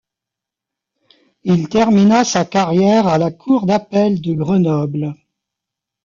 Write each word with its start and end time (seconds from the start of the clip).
Il 1.43 1.67
termina 1.69 2.23
sa 2.25 2.43
carrière 2.43 3.05
à 3.05 3.19
la 3.19 3.29
Cour 3.29 3.67
d'appel 3.67 4.19
de 4.19 4.33
Grenoble. 4.33 5.13